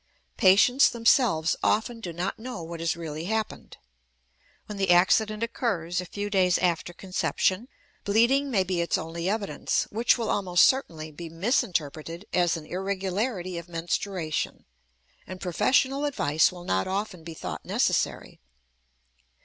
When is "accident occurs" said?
4.89-6.01